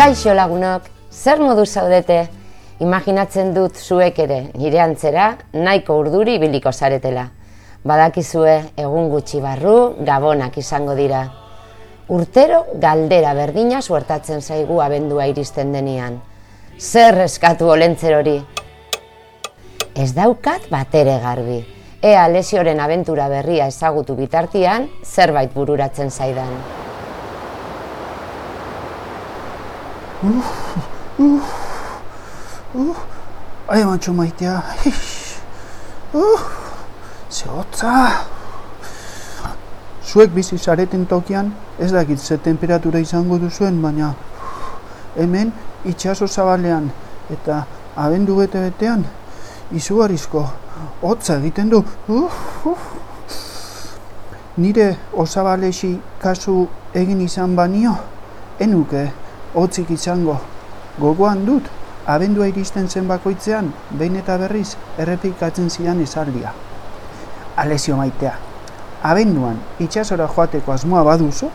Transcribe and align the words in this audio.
Kaixo 0.00 0.32
lagunok, 0.32 0.86
zer 1.12 1.42
modu 1.44 1.66
zaudete? 1.68 2.22
Imaginatzen 2.80 3.50
dut 3.52 3.76
zuek 3.76 4.16
ere, 4.24 4.38
nire 4.56 4.80
antzera, 4.80 5.26
nahiko 5.52 5.98
urduri 6.00 6.38
biliko 6.40 6.72
zaretela. 6.72 7.26
Badakizue, 7.84 8.54
egun 8.80 9.10
gutxi 9.12 9.42
barru, 9.44 9.74
gabonak 10.08 10.56
izango 10.56 10.96
dira. 10.96 11.20
Urtero 12.16 12.62
galdera 12.80 13.36
berdina 13.36 13.84
suertatzen 13.84 14.40
zaigu 14.40 14.80
abendua 14.80 15.28
iristen 15.28 15.76
denian. 15.76 16.16
Zer 16.80 17.20
eskatu 17.28 17.68
olentzer 17.68 18.16
hori? 18.22 18.38
Ez 19.92 20.14
daukat 20.16 20.70
batere 20.72 21.20
garbi. 21.20 21.60
Ea 22.00 22.24
lesioren 22.32 22.80
abentura 22.80 23.28
berria 23.28 23.68
ezagutu 23.68 24.16
bitartian, 24.16 24.88
zerbait 25.04 25.52
bururatzen 25.52 26.08
zaidan. 26.08 26.79
Uh, 30.20 31.40
ai, 33.68 33.84
mantxo 33.84 34.12
maitea. 34.12 34.62
Uh, 36.12 36.40
ze 37.30 37.48
hotza. 37.48 38.10
Zuek 40.04 40.34
bizi 40.34 40.58
zareten 40.58 41.06
tokian, 41.06 41.54
ez 41.78 41.92
dakit 41.92 42.18
ze 42.20 42.36
temperatura 42.36 42.98
izango 42.98 43.38
duzuen, 43.38 43.80
baina 43.82 44.14
hemen 45.16 45.52
itxaso 45.88 46.26
zabalean 46.28 46.90
eta 47.30 47.64
abendu 47.96 48.36
bete 48.36 48.60
betean 48.60 49.04
izugarrizko 49.72 50.44
hotza 51.00 51.38
egiten 51.38 51.70
du. 51.70 51.84
Uh, 52.08 52.28
uh. 52.66 52.78
Nire 54.56 54.96
osabalesi 55.16 55.94
kasu 56.20 56.68
egin 56.92 57.20
izan 57.24 57.56
banio, 57.56 57.96
enuke 58.60 59.08
hotzik 59.54 59.90
izango. 59.90 60.38
Gogoan 61.00 61.44
dut, 61.46 61.66
abendua 62.06 62.48
iristen 62.50 62.88
zen 62.88 63.08
bakoitzean, 63.08 63.72
behin 63.90 64.16
eta 64.20 64.36
berriz 64.38 64.76
errepikatzen 64.98 65.70
zidan 65.70 66.00
esaldia. 66.02 66.52
Alezio 67.56 67.96
maitea, 67.96 68.34
abenduan 69.02 69.58
itxasora 69.80 70.28
joateko 70.34 70.72
asmoa 70.72 71.04
baduzu, 71.04 71.50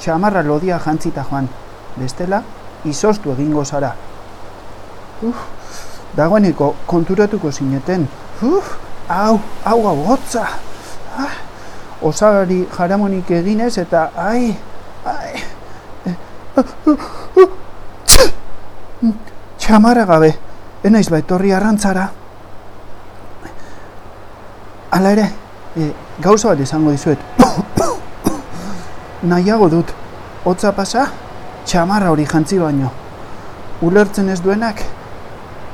xamarra 0.00 0.42
lodia 0.42 0.78
jantzita 0.78 1.24
joan, 1.30 1.48
bestela, 1.96 2.42
izostu 2.84 3.32
egingo 3.32 3.64
zara. 3.64 3.92
Uf, 5.22 5.44
dagoeneko 6.16 6.74
konturatuko 6.86 7.52
zineten, 7.52 8.08
uf, 8.42 8.76
hau, 9.08 9.40
hau 9.64 9.80
hau 9.86 9.96
hotza, 10.08 10.46
ah, 11.18 11.36
osagari 12.02 12.64
jaramonik 12.76 13.30
eginez 13.30 13.76
eta, 13.78 14.08
ai, 14.16 14.56
Txamara 19.58 20.04
gabe, 20.04 20.34
enaiz 20.84 21.08
baitorri 21.10 21.52
arrantzara. 21.54 22.10
Hala 24.90 25.12
ere, 25.14 25.26
e, 25.76 25.92
gauza 26.20 26.48
bat 26.50 26.60
izango 26.60 26.90
dizuet. 26.90 27.18
Nahiago 29.30 29.68
dut, 29.70 29.92
hotza 30.44 30.72
pasa, 30.74 31.06
txamarra 31.64 32.10
hori 32.10 32.26
jantzi 32.26 32.58
baino. 32.58 32.90
Ulertzen 33.86 34.28
ez 34.28 34.40
duenak, 34.42 34.82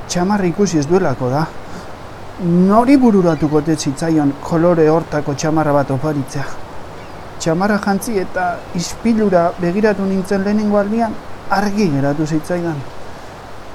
txamarra 0.09 0.47
ikusi 0.51 0.79
ez 0.83 0.87
duelako 0.87 1.31
da. 1.33 1.47
Nori 2.45 2.97
bururatuko 3.01 3.63
zitzaion 3.65 4.33
kolore 4.45 4.89
hortako 4.93 5.35
txamarra 5.35 5.73
bat 5.73 5.91
oparitzea. 5.91 6.66
Txamarra 7.39 7.79
jantzi 7.85 8.19
eta 8.19 8.57
ispilura 8.75 9.51
begiratu 9.61 10.05
nintzen 10.05 10.45
lehenengo 10.45 10.79
aldian, 10.79 11.15
argi 11.51 11.91
geratu 11.93 12.27
zitzaidan. 12.27 12.77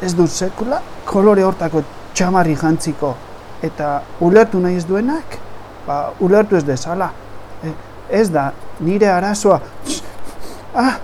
Ez 0.02 0.16
dut 0.18 0.30
sekula 0.30 0.81
kolore 1.06 1.44
hortako 1.46 1.84
txamarri 2.13 2.56
jantziko 2.58 3.16
eta 3.62 4.02
ulertu 4.19 4.59
nahi 4.59 4.80
ez 4.80 4.86
duenak, 4.90 5.38
ba, 5.86 6.12
ulertu 6.19 6.58
ez 6.58 6.63
dezala. 6.66 7.12
E, 7.63 7.74
ez 8.09 8.28
da, 8.34 8.52
nire 8.81 9.09
arazoa. 9.09 9.59
Ah, 10.74 10.97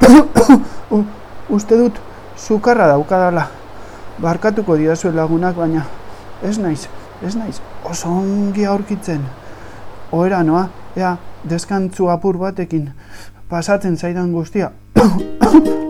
uste 1.56 1.76
dut, 1.76 2.00
sukarra 2.36 2.88
daukadala. 2.90 3.46
Barkatuko 4.20 4.76
didazue 4.76 5.12
lagunak, 5.16 5.56
baina 5.56 5.84
ez 6.44 6.56
naiz, 6.58 6.88
ez 7.24 7.34
naiz, 7.36 7.60
oso 7.84 8.10
ongi 8.20 8.64
aurkitzen. 8.68 9.22
Oera 10.16 10.42
noa, 10.44 10.66
ea, 10.96 11.14
deskantzu 11.48 12.10
apur 12.12 12.38
batekin, 12.38 12.90
pasatzen 13.48 13.96
zaidan 13.96 14.32
guztia. 14.32 14.72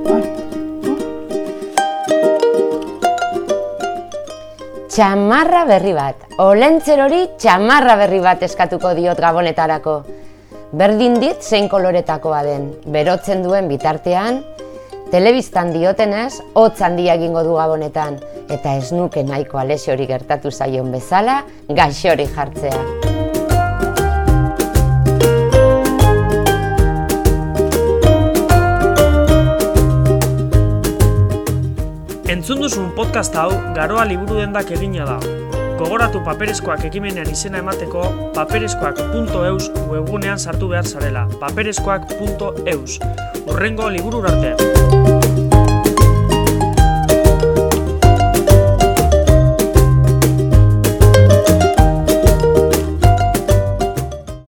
Txamarra 4.90 5.62
berri 5.68 5.92
bat, 5.94 6.24
olentzer 6.42 6.98
hori 7.04 7.20
txamarra 7.38 7.94
berri 8.00 8.18
bat 8.24 8.42
eskatuko 8.42 8.90
diot 8.98 9.20
gabonetarako. 9.22 9.94
Berdin 10.74 11.14
dit 11.22 11.38
zein 11.46 11.68
koloretakoa 11.70 12.42
den, 12.46 12.66
berotzen 12.90 13.44
duen 13.46 13.70
bitartean, 13.70 14.42
telebistan 15.14 15.70
diotenez, 15.74 16.40
hotz 16.58 16.82
handia 16.82 17.14
egingo 17.18 17.46
du 17.46 17.54
gabonetan, 17.58 18.18
eta 18.50 18.74
ez 18.82 18.90
nuke 18.90 19.22
nahiko 19.22 19.62
alesio 19.62 19.94
gertatu 19.96 20.50
zaion 20.50 20.90
bezala, 20.90 21.44
gaixo 21.70 22.10
hori 22.10 22.26
jartzea. 22.26 23.19
Entzun 32.40 32.56
duzun 32.56 32.94
podcast 32.96 33.34
hau 33.36 33.50
garoa 33.76 34.06
liburu 34.08 34.38
dendak 34.38 34.70
egina 34.72 35.04
da. 35.04 35.18
Gogoratu 35.76 36.22
paperezkoak 36.24 36.86
ekimenean 36.88 37.28
izena 37.28 37.60
emateko 37.60 38.06
paperezkoak.eus 38.32 39.68
webgunean 39.92 40.40
sartu 40.40 40.72
behar 40.72 40.88
zarela. 40.88 41.26
paperezkoak.eus. 41.42 42.96
Urrengo 43.44 43.90
liburu 43.92 44.24
arte. 44.24 45.29